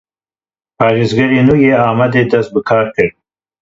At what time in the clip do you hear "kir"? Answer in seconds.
2.95-3.11